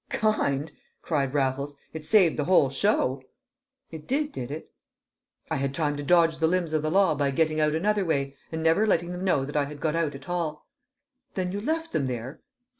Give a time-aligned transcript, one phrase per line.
[0.09, 0.71] "Kind!"
[1.03, 1.75] cried Raffles.
[1.93, 3.21] "It saved the whole show."
[3.91, 4.71] "It did, did it?"
[5.51, 8.35] "I had time to dodge the limbs of the law by getting out another way,
[8.51, 10.65] and never letting them know that I had got out at all."
[11.35, 12.41] "Then you left them there?"